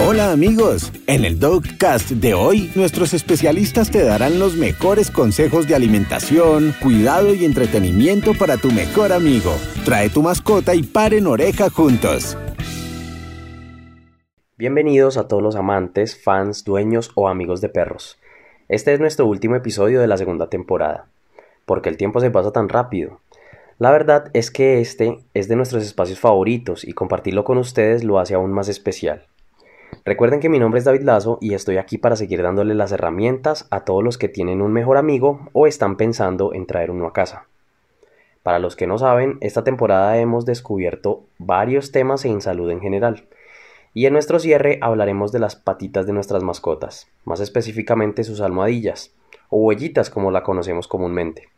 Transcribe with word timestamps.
Hola 0.00 0.32
amigos, 0.32 0.90
en 1.06 1.26
el 1.26 1.38
Dogcast 1.38 2.12
de 2.12 2.32
hoy 2.32 2.72
nuestros 2.74 3.12
especialistas 3.12 3.90
te 3.90 4.02
darán 4.02 4.38
los 4.38 4.56
mejores 4.56 5.10
consejos 5.10 5.68
de 5.68 5.74
alimentación, 5.74 6.74
cuidado 6.80 7.34
y 7.34 7.44
entretenimiento 7.44 8.32
para 8.32 8.56
tu 8.56 8.70
mejor 8.72 9.12
amigo. 9.12 9.52
Trae 9.84 10.08
tu 10.08 10.22
mascota 10.22 10.74
y 10.74 10.82
paren 10.82 11.26
oreja 11.26 11.68
juntos. 11.68 12.38
Bienvenidos 14.56 15.18
a 15.18 15.28
todos 15.28 15.42
los 15.42 15.56
amantes, 15.56 16.20
fans, 16.20 16.64
dueños 16.64 17.12
o 17.14 17.28
amigos 17.28 17.60
de 17.60 17.68
perros. 17.68 18.18
Este 18.68 18.94
es 18.94 18.98
nuestro 18.98 19.26
último 19.26 19.56
episodio 19.56 20.00
de 20.00 20.06
la 20.06 20.16
segunda 20.16 20.48
temporada, 20.48 21.06
porque 21.66 21.90
el 21.90 21.98
tiempo 21.98 22.20
se 22.20 22.30
pasa 22.30 22.50
tan 22.50 22.70
rápido. 22.70 23.20
La 23.78 23.90
verdad 23.90 24.30
es 24.32 24.50
que 24.50 24.80
este 24.80 25.18
es 25.34 25.48
de 25.48 25.56
nuestros 25.56 25.84
espacios 25.84 26.18
favoritos 26.18 26.82
y 26.82 26.94
compartirlo 26.94 27.44
con 27.44 27.58
ustedes 27.58 28.04
lo 28.04 28.18
hace 28.18 28.34
aún 28.34 28.52
más 28.52 28.70
especial. 28.70 29.26
Recuerden 30.04 30.40
que 30.40 30.48
mi 30.48 30.58
nombre 30.58 30.78
es 30.78 30.84
David 30.84 31.02
Lazo 31.02 31.38
y 31.40 31.54
estoy 31.54 31.76
aquí 31.76 31.96
para 31.96 32.16
seguir 32.16 32.42
dándole 32.42 32.74
las 32.74 32.90
herramientas 32.90 33.68
a 33.70 33.84
todos 33.84 34.02
los 34.02 34.18
que 34.18 34.28
tienen 34.28 34.60
un 34.60 34.72
mejor 34.72 34.96
amigo 34.96 35.48
o 35.52 35.68
están 35.68 35.96
pensando 35.96 36.52
en 36.54 36.66
traer 36.66 36.90
uno 36.90 37.06
a 37.06 37.12
casa. 37.12 37.46
Para 38.42 38.58
los 38.58 38.74
que 38.74 38.88
no 38.88 38.98
saben, 38.98 39.38
esta 39.40 39.62
temporada 39.62 40.18
hemos 40.18 40.44
descubierto 40.44 41.22
varios 41.38 41.92
temas 41.92 42.24
en 42.24 42.40
salud 42.40 42.68
en 42.70 42.80
general. 42.80 43.28
Y 43.94 44.06
en 44.06 44.14
nuestro 44.14 44.40
cierre 44.40 44.78
hablaremos 44.80 45.30
de 45.30 45.38
las 45.38 45.54
patitas 45.54 46.06
de 46.06 46.12
nuestras 46.12 46.42
mascotas, 46.42 47.06
más 47.24 47.38
específicamente 47.38 48.24
sus 48.24 48.40
almohadillas, 48.40 49.14
o 49.50 49.58
huellitas 49.58 50.10
como 50.10 50.32
la 50.32 50.42
conocemos 50.42 50.88
comúnmente. 50.88 51.48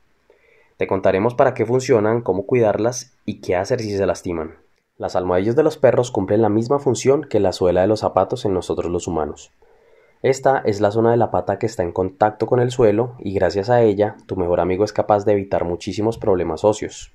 Te 0.77 0.86
contaremos 0.86 1.34
para 1.34 1.55
qué 1.55 1.64
funcionan, 1.64 2.20
cómo 2.20 2.45
cuidarlas 2.45 3.16
y 3.24 3.41
qué 3.41 3.56
hacer 3.56 3.80
si 3.80 3.97
se 3.97 4.05
lastiman. 4.05 4.63
Las 4.97 5.16
almohadillas 5.16 5.57
de 5.57 5.65
los 5.65 5.77
perros 5.77 6.12
cumplen 6.12 6.41
la 6.41 6.48
misma 6.48 6.79
función 6.79 7.25
que 7.25 7.41
la 7.41 7.53
suela 7.53 7.80
de 7.80 7.89
los 7.89 8.01
zapatos 8.01 8.45
en 8.45 8.55
nosotros 8.55 8.93
los 8.93 9.09
humanos. 9.09 9.53
Esta 10.23 10.62
es 10.65 10.80
la 10.80 10.93
zona 10.93 11.11
de 11.11 11.17
la 11.17 11.33
pata 11.33 11.59
que 11.59 11.67
está 11.67 11.83
en 11.83 11.91
contacto 11.91 12.47
con 12.47 12.61
el 12.61 12.70
suelo 12.70 13.17
y 13.19 13.34
gracias 13.34 13.70
a 13.70 13.83
ella 13.83 14.17
tu 14.27 14.36
mejor 14.36 14.61
amigo 14.61 14.84
es 14.84 14.92
capaz 14.92 15.25
de 15.25 15.33
evitar 15.33 15.64
muchísimos 15.64 16.17
problemas 16.17 16.64
óseos. 16.64 17.12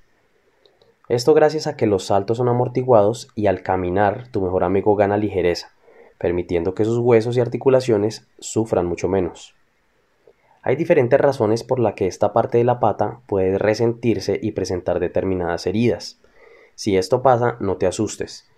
Esto 1.08 1.33
gracias 1.33 1.67
a 1.67 1.77
que 1.77 1.88
los 1.88 2.05
saltos 2.05 2.38
son 2.38 2.49
amortiguados 2.49 3.30
y 3.33 3.47
al 3.47 3.63
caminar 3.63 4.27
tu 4.27 4.41
mejor 4.41 4.66
amigo 4.66 4.95
gana 4.95 5.16
ligereza, 5.17 5.71
permitiendo 6.17 6.75
que 6.75 6.83
sus 6.83 6.97
huesos 6.97 7.38
y 7.38 7.39
articulaciones 7.39 8.27
sufran 8.39 8.86
mucho 8.88 9.08
menos. 9.08 9.55
Hay 10.61 10.75
diferentes 10.75 11.19
razones 11.19 11.64
por 11.64 11.80
las 11.80 11.93
que 11.93 12.08
esta 12.08 12.33
parte 12.33 12.58
de 12.58 12.66
la 12.66 12.81
pata 12.81 13.21
puede 13.25 13.58
resentirse 13.58 14.38
y 14.39 14.52
presentar 14.52 14.99
determinadas 14.99 15.66
heridas. 15.66 16.19
Si 16.80 16.95
esto 16.95 17.22
pasa, 17.22 17.58
no 17.59 17.75
te 17.75 17.88
asustes. 17.88 18.49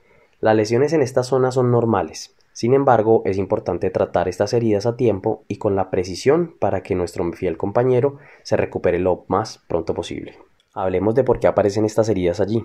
Las 0.41 0.55
lesiones 0.55 0.94
en 0.94 1.02
esta 1.02 1.23
zona 1.23 1.52
son 1.52 1.72
normales. 1.72 2.36
Sin 2.53 2.75
embargo, 2.75 3.23
es 3.25 3.39
importante 3.39 3.89
tratar 3.89 4.28
estas 4.28 4.53
heridas 4.53 4.86
a 4.86 4.95
tiempo 4.95 5.44
y 5.47 5.55
con 5.55 5.75
la 5.75 5.89
precisión 5.89 6.55
para 6.59 6.83
que 6.83 6.94
nuestro 6.94 7.33
fiel 7.33 7.58
compañero 7.58 8.19
se 8.44 8.58
recupere 8.58 9.00
lo 9.00 9.25
más 9.28 9.63
pronto 9.67 9.95
posible. 9.95 10.38
Hablemos 10.72 11.16
de 11.16 11.23
por 11.23 11.39
qué 11.39 11.47
aparecen 11.47 11.83
estas 11.83 12.09
heridas 12.09 12.39
allí. 12.39 12.63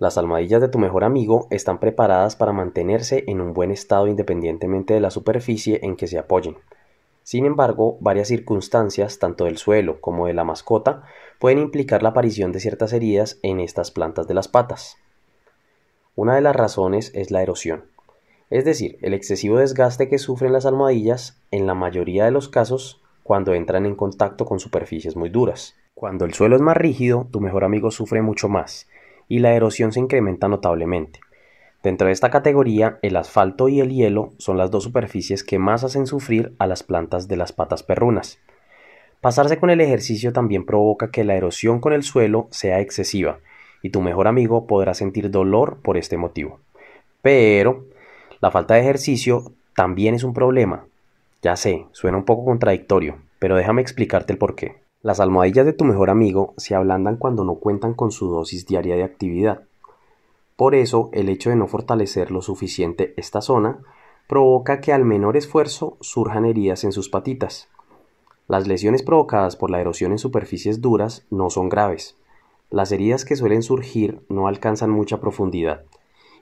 Las 0.00 0.18
almohadillas 0.18 0.60
de 0.60 0.68
tu 0.68 0.80
mejor 0.80 1.04
amigo 1.04 1.46
están 1.50 1.78
preparadas 1.78 2.34
para 2.34 2.52
mantenerse 2.52 3.22
en 3.28 3.40
un 3.40 3.54
buen 3.54 3.70
estado 3.70 4.08
independientemente 4.08 4.94
de 4.94 5.00
la 5.00 5.12
superficie 5.12 5.78
en 5.84 5.94
que 5.94 6.08
se 6.08 6.18
apoyen. 6.18 6.56
Sin 7.30 7.46
embargo, 7.46 7.96
varias 8.00 8.26
circunstancias, 8.26 9.20
tanto 9.20 9.44
del 9.44 9.56
suelo 9.56 10.00
como 10.00 10.26
de 10.26 10.34
la 10.34 10.42
mascota, 10.42 11.04
pueden 11.38 11.60
implicar 11.60 12.02
la 12.02 12.08
aparición 12.08 12.50
de 12.50 12.58
ciertas 12.58 12.92
heridas 12.92 13.38
en 13.44 13.60
estas 13.60 13.92
plantas 13.92 14.26
de 14.26 14.34
las 14.34 14.48
patas. 14.48 14.96
Una 16.16 16.34
de 16.34 16.40
las 16.40 16.56
razones 16.56 17.12
es 17.14 17.30
la 17.30 17.40
erosión, 17.40 17.84
es 18.50 18.64
decir, 18.64 18.98
el 19.00 19.14
excesivo 19.14 19.58
desgaste 19.58 20.08
que 20.08 20.18
sufren 20.18 20.52
las 20.52 20.66
almohadillas 20.66 21.40
en 21.52 21.68
la 21.68 21.74
mayoría 21.74 22.24
de 22.24 22.32
los 22.32 22.48
casos 22.48 23.00
cuando 23.22 23.54
entran 23.54 23.86
en 23.86 23.94
contacto 23.94 24.44
con 24.44 24.58
superficies 24.58 25.14
muy 25.14 25.28
duras. 25.28 25.76
Cuando 25.94 26.24
el 26.24 26.34
suelo 26.34 26.56
es 26.56 26.62
más 26.62 26.76
rígido, 26.76 27.28
tu 27.30 27.40
mejor 27.40 27.62
amigo 27.62 27.92
sufre 27.92 28.22
mucho 28.22 28.48
más 28.48 28.88
y 29.28 29.38
la 29.38 29.54
erosión 29.54 29.92
se 29.92 30.00
incrementa 30.00 30.48
notablemente. 30.48 31.20
Dentro 31.82 32.08
de 32.08 32.12
esta 32.12 32.30
categoría, 32.30 32.98
el 33.00 33.16
asfalto 33.16 33.68
y 33.68 33.80
el 33.80 33.90
hielo 33.90 34.32
son 34.38 34.58
las 34.58 34.70
dos 34.70 34.84
superficies 34.84 35.42
que 35.42 35.58
más 35.58 35.82
hacen 35.82 36.06
sufrir 36.06 36.54
a 36.58 36.66
las 36.66 36.82
plantas 36.82 37.26
de 37.26 37.36
las 37.36 37.52
patas 37.52 37.82
perrunas. 37.82 38.38
Pasarse 39.22 39.58
con 39.58 39.70
el 39.70 39.80
ejercicio 39.80 40.32
también 40.32 40.66
provoca 40.66 41.10
que 41.10 41.24
la 41.24 41.36
erosión 41.36 41.80
con 41.80 41.92
el 41.92 42.02
suelo 42.02 42.48
sea 42.50 42.80
excesiva 42.80 43.38
y 43.82 43.90
tu 43.90 44.02
mejor 44.02 44.28
amigo 44.28 44.66
podrá 44.66 44.92
sentir 44.94 45.30
dolor 45.30 45.78
por 45.82 45.96
este 45.96 46.16
motivo. 46.16 46.60
Pero 47.22 47.84
la 48.40 48.50
falta 48.50 48.74
de 48.74 48.80
ejercicio 48.80 49.52
también 49.74 50.14
es 50.14 50.24
un 50.24 50.34
problema. 50.34 50.84
Ya 51.42 51.56
sé, 51.56 51.86
suena 51.92 52.18
un 52.18 52.24
poco 52.24 52.44
contradictorio, 52.44 53.16
pero 53.38 53.56
déjame 53.56 53.80
explicarte 53.80 54.32
el 54.32 54.38
porqué. 54.38 54.76
Las 55.02 55.20
almohadillas 55.20 55.64
de 55.64 55.72
tu 55.72 55.84
mejor 55.84 56.10
amigo 56.10 56.52
se 56.58 56.74
ablandan 56.74 57.16
cuando 57.16 57.44
no 57.44 57.54
cuentan 57.54 57.94
con 57.94 58.10
su 58.10 58.28
dosis 58.28 58.66
diaria 58.66 58.96
de 58.96 59.04
actividad. 59.04 59.62
Por 60.60 60.74
eso, 60.74 61.08
el 61.14 61.30
hecho 61.30 61.48
de 61.48 61.56
no 61.56 61.66
fortalecer 61.68 62.30
lo 62.30 62.42
suficiente 62.42 63.14
esta 63.16 63.40
zona 63.40 63.78
provoca 64.28 64.82
que 64.82 64.92
al 64.92 65.06
menor 65.06 65.38
esfuerzo 65.38 65.96
surjan 66.02 66.44
heridas 66.44 66.84
en 66.84 66.92
sus 66.92 67.08
patitas. 67.08 67.70
Las 68.46 68.68
lesiones 68.68 69.02
provocadas 69.02 69.56
por 69.56 69.70
la 69.70 69.80
erosión 69.80 70.12
en 70.12 70.18
superficies 70.18 70.82
duras 70.82 71.26
no 71.30 71.48
son 71.48 71.70
graves. 71.70 72.18
Las 72.68 72.92
heridas 72.92 73.24
que 73.24 73.36
suelen 73.36 73.62
surgir 73.62 74.20
no 74.28 74.48
alcanzan 74.48 74.90
mucha 74.90 75.18
profundidad 75.18 75.84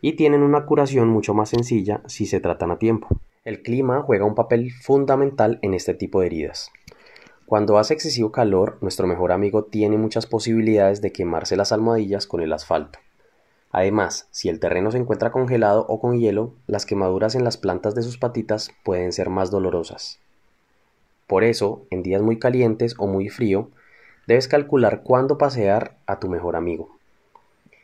y 0.00 0.14
tienen 0.14 0.42
una 0.42 0.66
curación 0.66 1.06
mucho 1.06 1.32
más 1.32 1.50
sencilla 1.50 2.02
si 2.08 2.26
se 2.26 2.40
tratan 2.40 2.72
a 2.72 2.78
tiempo. 2.80 3.06
El 3.44 3.62
clima 3.62 4.02
juega 4.02 4.24
un 4.24 4.34
papel 4.34 4.72
fundamental 4.72 5.60
en 5.62 5.74
este 5.74 5.94
tipo 5.94 6.22
de 6.22 6.26
heridas. 6.26 6.72
Cuando 7.46 7.78
hace 7.78 7.94
excesivo 7.94 8.32
calor, 8.32 8.78
nuestro 8.80 9.06
mejor 9.06 9.30
amigo 9.30 9.66
tiene 9.66 9.96
muchas 9.96 10.26
posibilidades 10.26 11.00
de 11.02 11.12
quemarse 11.12 11.56
las 11.56 11.70
almohadillas 11.70 12.26
con 12.26 12.40
el 12.40 12.52
asfalto. 12.52 12.98
Además, 13.70 14.28
si 14.30 14.48
el 14.48 14.60
terreno 14.60 14.90
se 14.90 14.98
encuentra 14.98 15.30
congelado 15.30 15.84
o 15.88 16.00
con 16.00 16.18
hielo, 16.18 16.54
las 16.66 16.86
quemaduras 16.86 17.34
en 17.34 17.44
las 17.44 17.56
plantas 17.56 17.94
de 17.94 18.02
sus 18.02 18.18
patitas 18.18 18.70
pueden 18.82 19.12
ser 19.12 19.28
más 19.28 19.50
dolorosas. 19.50 20.18
Por 21.26 21.44
eso, 21.44 21.86
en 21.90 22.02
días 22.02 22.22
muy 22.22 22.38
calientes 22.38 22.94
o 22.98 23.06
muy 23.06 23.28
frío, 23.28 23.70
debes 24.26 24.48
calcular 24.48 25.02
cuándo 25.02 25.36
pasear 25.36 25.98
a 26.06 26.18
tu 26.18 26.28
mejor 26.28 26.56
amigo. 26.56 26.98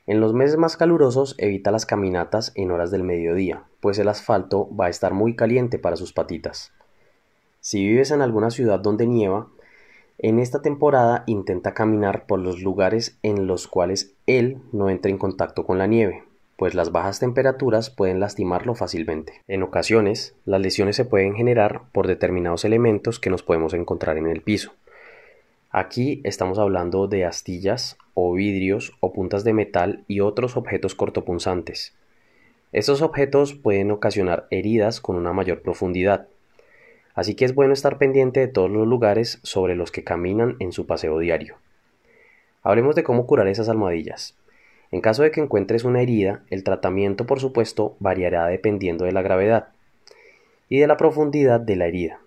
En 0.07 0.21
los 0.21 0.33
meses 0.33 0.57
más 0.57 0.77
calurosos 0.77 1.35
evita 1.39 1.71
las 1.71 1.87
caminatas 1.87 2.53
en 2.55 2.71
horas 2.71 2.91
del 2.91 3.03
mediodía, 3.03 3.65
pues 3.81 3.99
el 3.99 4.09
asfalto 4.09 4.69
va 4.75 4.87
a 4.87 4.91
estar 4.91 5.15
muy 5.15 5.37
caliente 5.37 5.79
para 5.79 5.97
sus 5.97 6.13
patitas. 6.13 6.73
Si 7.61 7.87
vives 7.87 8.11
en 8.11 8.21
alguna 8.21 8.51
ciudad 8.51 8.81
donde 8.81 9.07
nieva, 9.07 9.49
en 10.19 10.39
esta 10.39 10.63
temporada 10.63 11.25
intenta 11.27 11.75
caminar 11.75 12.27
por 12.27 12.39
los 12.39 12.63
lugares 12.63 13.19
en 13.23 13.47
los 13.47 13.67
cuales 13.67 14.15
él 14.27 14.59
no 14.73 14.89
entre 14.89 15.11
en 15.11 15.19
contacto 15.19 15.67
con 15.67 15.79
la 15.79 15.87
nieve, 15.87 16.23
pues 16.57 16.75
las 16.75 16.93
bajas 16.93 17.19
temperaturas 17.19 17.91
pueden 17.91 18.21
lastimarlo 18.21 18.75
fácilmente. 18.75 19.41
En 19.49 19.63
ocasiones, 19.63 20.35
las 20.45 20.61
lesiones 20.61 20.97
se 20.97 21.05
pueden 21.05 21.35
generar 21.35 21.83
por 21.93 22.07
determinados 22.07 22.65
elementos 22.65 23.19
que 23.19 23.31
nos 23.31 23.43
podemos 23.43 23.75
encontrar 23.75 24.17
en 24.17 24.29
el 24.29 24.41
piso. 24.41 24.73
Aquí 25.71 26.21
estamos 26.23 26.61
hablando 26.61 27.09
de 27.09 27.25
astillas 27.25 27.97
o 28.15 28.33
vidrios 28.33 28.93
o 29.01 29.13
puntas 29.13 29.43
de 29.43 29.53
metal 29.53 30.05
y 30.07 30.21
otros 30.21 30.57
objetos 30.57 30.95
cortopunzantes. 30.95 31.93
Estos 32.71 33.03
objetos 33.03 33.55
pueden 33.55 33.91
ocasionar 33.91 34.47
heridas 34.51 35.01
con 35.01 35.17
una 35.17 35.33
mayor 35.33 35.63
profundidad, 35.63 36.29
así 37.15 37.35
que 37.35 37.45
es 37.45 37.55
bueno 37.55 37.73
estar 37.73 37.99
pendiente 37.99 38.41
de 38.41 38.49
todos 38.49 38.71
los 38.71 38.87
lugares 38.87 39.39
sobre 39.43 39.77
los 39.77 39.91
que 39.91 40.05
caminan 40.05 40.57
en 40.59 40.73
su 40.73 40.87
paseo 40.87 41.19
diario. 41.19 41.57
Hablemos 42.63 42.95
de 42.95 43.05
cómo 43.05 43.27
curar 43.27 43.47
esas 43.47 43.69
almohadillas. 43.69 44.35
En 44.91 45.01
caso 45.01 45.23
de 45.23 45.31
que 45.31 45.41
encuentres 45.41 45.85
una 45.85 46.03
herida, 46.03 46.43
el 46.51 46.65
tratamiento 46.65 47.27
por 47.27 47.41
supuesto 47.41 47.97
variará 48.01 48.47
dependiendo 48.47 49.05
de 49.05 49.13
la 49.13 49.23
gravedad 49.23 49.69
y 50.69 50.79
de 50.79 50.87
la 50.87 50.97
profundidad 50.97 51.61
de 51.61 51.77
la 51.77 51.87
herida. 51.87 52.21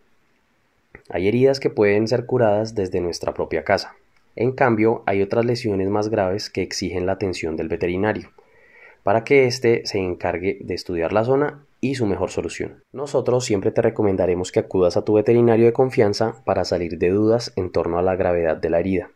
Hay 1.09 1.27
heridas 1.27 1.59
que 1.59 1.69
pueden 1.69 2.07
ser 2.07 2.25
curadas 2.25 2.75
desde 2.75 3.01
nuestra 3.01 3.33
propia 3.33 3.63
casa. 3.63 3.95
En 4.35 4.51
cambio, 4.51 5.03
hay 5.06 5.21
otras 5.21 5.45
lesiones 5.45 5.89
más 5.89 6.09
graves 6.09 6.50
que 6.50 6.62
exigen 6.62 7.06
la 7.06 7.13
atención 7.13 7.56
del 7.56 7.69
veterinario, 7.69 8.29
para 9.03 9.23
que 9.23 9.45
éste 9.45 9.81
se 9.85 10.00
encargue 10.00 10.59
de 10.62 10.75
estudiar 10.75 11.13
la 11.13 11.23
zona 11.23 11.63
y 11.89 11.95
su 11.95 12.06
mejor 12.06 12.30
solución. 12.30 12.84
Nosotros 12.92 13.45
siempre 13.45 13.72
te 13.72 13.81
recomendaremos 13.81 14.51
que 14.51 14.60
acudas 14.60 14.98
a 14.98 15.06
tu 15.06 15.13
veterinario 15.13 15.66
de 15.66 15.74
confianza 15.74 16.36
para 16.44 16.66
salir 16.66 16.98
de 16.98 17.10
dudas 17.10 17.54
en 17.56 17.72
torno 17.72 17.98
a 17.98 18.01
la 18.01 18.16
gravedad 18.16 18.57
de 18.57 18.69
la 18.69 18.80
herida. 18.80 19.10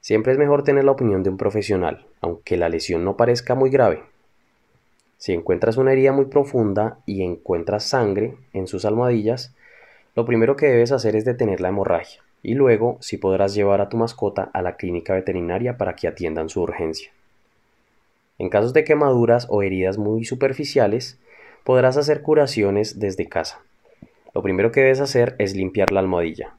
Siempre 0.00 0.32
es 0.32 0.38
mejor 0.38 0.64
tener 0.64 0.84
la 0.84 0.92
opinión 0.92 1.22
de 1.22 1.30
un 1.30 1.36
profesional, 1.36 2.06
aunque 2.20 2.56
la 2.56 2.68
lesión 2.70 3.04
no 3.04 3.16
parezca 3.16 3.54
muy 3.54 3.68
grave. 3.68 4.02
Si 5.18 5.34
encuentras 5.34 5.76
una 5.76 5.92
herida 5.92 6.12
muy 6.12 6.24
profunda 6.24 6.98
y 7.04 7.22
encuentras 7.22 7.84
sangre 7.84 8.36
en 8.54 8.66
sus 8.66 8.86
almohadillas, 8.86 9.54
lo 10.16 10.24
primero 10.24 10.56
que 10.56 10.66
debes 10.66 10.92
hacer 10.92 11.14
es 11.14 11.26
detener 11.26 11.60
la 11.60 11.68
hemorragia 11.68 12.22
y 12.42 12.54
luego 12.54 12.96
si 13.00 13.18
podrás 13.18 13.54
llevar 13.54 13.82
a 13.82 13.90
tu 13.90 13.98
mascota 13.98 14.50
a 14.54 14.62
la 14.62 14.76
clínica 14.76 15.12
veterinaria 15.12 15.76
para 15.76 15.94
que 15.94 16.08
atiendan 16.08 16.48
su 16.48 16.62
urgencia. 16.62 17.12
En 18.38 18.48
casos 18.48 18.72
de 18.72 18.84
quemaduras 18.84 19.46
o 19.50 19.62
heridas 19.62 19.98
muy 19.98 20.24
superficiales, 20.24 21.18
podrás 21.64 21.96
hacer 21.96 22.22
curaciones 22.22 22.98
desde 22.98 23.28
casa. 23.28 23.60
Lo 24.34 24.42
primero 24.42 24.70
que 24.72 24.80
debes 24.80 25.00
hacer 25.00 25.34
es 25.38 25.54
limpiar 25.54 25.92
la 25.92 26.00
almohadilla. 26.00 26.54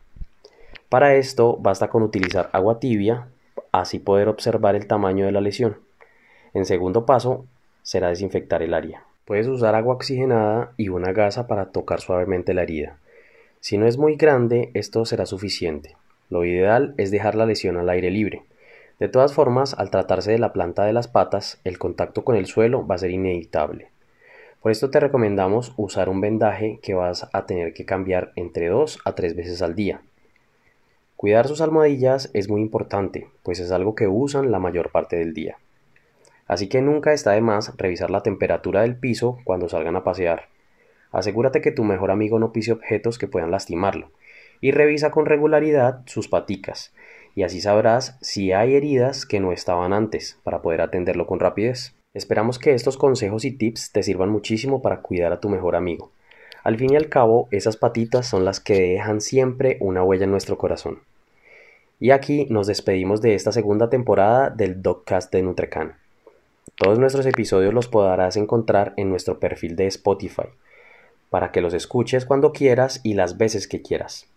Para 0.89 1.15
esto 1.15 1.57
basta 1.57 1.89
con 1.89 2.03
utilizar 2.03 2.49
agua 2.53 2.79
tibia, 2.79 3.27
así 3.71 3.99
poder 3.99 4.27
observar 4.27 4.75
el 4.75 4.87
tamaño 4.87 5.25
de 5.25 5.31
la 5.31 5.41
lesión. 5.41 5.77
En 6.53 6.65
segundo 6.65 7.05
paso, 7.05 7.45
será 7.81 8.09
desinfectar 8.09 8.61
el 8.61 8.73
área. 8.73 9.03
Puedes 9.25 9.47
usar 9.47 9.75
agua 9.75 9.95
oxigenada 9.95 10.73
y 10.75 10.89
una 10.89 11.13
gasa 11.13 11.47
para 11.47 11.67
tocar 11.67 12.01
suavemente 12.01 12.53
la 12.53 12.63
herida. 12.63 12.97
Si 13.61 13.77
no 13.77 13.87
es 13.87 13.97
muy 13.97 14.15
grande, 14.15 14.71
esto 14.73 15.05
será 15.05 15.25
suficiente. 15.25 15.95
Lo 16.29 16.43
ideal 16.43 16.93
es 16.97 17.11
dejar 17.11 17.35
la 17.35 17.45
lesión 17.45 17.77
al 17.77 17.89
aire 17.89 18.09
libre. 18.11 18.43
De 18.99 19.07
todas 19.07 19.33
formas, 19.33 19.73
al 19.75 19.89
tratarse 19.89 20.31
de 20.31 20.39
la 20.39 20.51
planta 20.51 20.83
de 20.83 20.93
las 20.93 21.07
patas, 21.07 21.59
el 21.63 21.77
contacto 21.77 22.23
con 22.23 22.35
el 22.35 22.47
suelo 22.47 22.85
va 22.85 22.95
a 22.95 22.99
ser 22.99 23.11
inevitable. 23.11 23.89
Por 24.61 24.71
esto 24.71 24.91
te 24.91 24.99
recomendamos 24.99 25.73
usar 25.75 26.07
un 26.07 26.21
vendaje 26.21 26.79
que 26.83 26.93
vas 26.93 27.27
a 27.33 27.47
tener 27.47 27.73
que 27.73 27.83
cambiar 27.83 28.31
entre 28.35 28.67
2 28.67 28.99
a 29.03 29.15
3 29.15 29.35
veces 29.35 29.63
al 29.63 29.73
día. 29.73 30.01
Cuidar 31.15 31.47
sus 31.47 31.61
almohadillas 31.61 32.29
es 32.35 32.47
muy 32.47 32.61
importante, 32.61 33.27
pues 33.41 33.59
es 33.59 33.71
algo 33.71 33.95
que 33.95 34.07
usan 34.07 34.51
la 34.51 34.59
mayor 34.59 34.91
parte 34.91 35.15
del 35.15 35.33
día. 35.33 35.57
Así 36.45 36.69
que 36.69 36.81
nunca 36.83 37.11
está 37.11 37.31
de 37.31 37.41
más 37.41 37.75
revisar 37.77 38.11
la 38.11 38.21
temperatura 38.21 38.81
del 38.81 38.95
piso 38.95 39.39
cuando 39.45 39.67
salgan 39.67 39.95
a 39.95 40.03
pasear. 40.03 40.49
Asegúrate 41.11 41.61
que 41.61 41.71
tu 41.71 41.83
mejor 41.83 42.11
amigo 42.11 42.37
no 42.37 42.51
pise 42.51 42.71
objetos 42.71 43.17
que 43.17 43.27
puedan 43.27 43.49
lastimarlo 43.49 44.11
y 44.61 44.71
revisa 44.71 45.09
con 45.09 45.25
regularidad 45.25 46.03
sus 46.05 46.27
paticas 46.27 46.93
y 47.33 47.43
así 47.43 47.61
sabrás 47.61 48.17
si 48.21 48.51
hay 48.51 48.75
heridas 48.75 49.25
que 49.25 49.39
no 49.39 49.53
estaban 49.53 49.91
antes 49.91 50.39
para 50.43 50.61
poder 50.61 50.81
atenderlo 50.81 51.25
con 51.25 51.39
rapidez. 51.39 51.95
Esperamos 52.13 52.59
que 52.59 52.73
estos 52.73 52.97
consejos 52.97 53.45
y 53.45 53.51
tips 53.51 53.93
te 53.93 54.03
sirvan 54.03 54.29
muchísimo 54.29 54.81
para 54.81 55.01
cuidar 55.01 55.31
a 55.31 55.39
tu 55.39 55.47
mejor 55.47 55.77
amigo. 55.77 56.11
Al 56.61 56.77
fin 56.77 56.91
y 56.91 56.97
al 56.97 57.07
cabo, 57.07 57.47
esas 57.51 57.77
patitas 57.77 58.27
son 58.27 58.43
las 58.43 58.59
que 58.59 58.81
dejan 58.81 59.21
siempre 59.21 59.77
una 59.79 60.03
huella 60.03 60.25
en 60.25 60.31
nuestro 60.31 60.57
corazón. 60.57 60.99
Y 62.01 62.11
aquí 62.11 62.47
nos 62.49 62.67
despedimos 62.67 63.21
de 63.21 63.35
esta 63.35 63.53
segunda 63.53 63.89
temporada 63.89 64.49
del 64.49 64.81
Dogcast 64.81 65.31
de 65.31 65.41
Nutrecan. 65.41 65.95
Todos 66.75 66.99
nuestros 66.99 67.25
episodios 67.25 67.73
los 67.73 67.87
podrás 67.87 68.35
encontrar 68.35 68.93
en 68.97 69.09
nuestro 69.09 69.39
perfil 69.39 69.77
de 69.77 69.87
Spotify, 69.87 70.49
para 71.29 71.53
que 71.53 71.61
los 71.61 71.73
escuches 71.73 72.25
cuando 72.25 72.51
quieras 72.51 72.99
y 73.03 73.13
las 73.13 73.37
veces 73.37 73.69
que 73.69 73.81
quieras. 73.81 74.27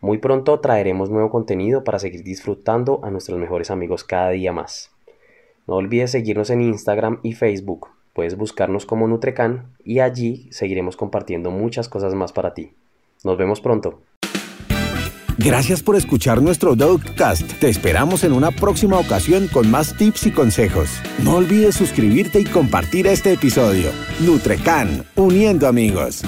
Muy 0.00 0.18
pronto 0.18 0.58
traeremos 0.58 1.08
nuevo 1.08 1.30
contenido 1.30 1.84
para 1.84 2.00
seguir 2.00 2.24
disfrutando 2.24 2.98
a 3.04 3.10
nuestros 3.10 3.38
mejores 3.38 3.70
amigos 3.70 4.02
cada 4.02 4.30
día 4.30 4.52
más. 4.52 4.90
No 5.66 5.74
olvides 5.74 6.10
seguirnos 6.10 6.50
en 6.50 6.60
Instagram 6.60 7.20
y 7.22 7.32
Facebook. 7.32 7.88
Puedes 8.12 8.36
buscarnos 8.36 8.84
como 8.84 9.08
Nutrecan 9.08 9.74
y 9.84 10.00
allí 10.00 10.48
seguiremos 10.50 10.96
compartiendo 10.96 11.50
muchas 11.50 11.88
cosas 11.88 12.14
más 12.14 12.32
para 12.32 12.54
ti. 12.54 12.72
Nos 13.24 13.38
vemos 13.38 13.60
pronto. 13.60 14.02
Gracias 15.38 15.82
por 15.82 15.96
escuchar 15.96 16.42
nuestro 16.42 16.76
Dogcast. 16.76 17.58
Te 17.58 17.68
esperamos 17.68 18.22
en 18.22 18.32
una 18.32 18.50
próxima 18.50 18.98
ocasión 18.98 19.48
con 19.48 19.70
más 19.70 19.96
tips 19.96 20.26
y 20.26 20.30
consejos. 20.30 20.90
No 21.24 21.36
olvides 21.36 21.74
suscribirte 21.74 22.40
y 22.40 22.44
compartir 22.44 23.06
este 23.06 23.32
episodio. 23.32 23.90
Nutrecan, 24.20 25.04
uniendo 25.16 25.66
amigos. 25.66 26.22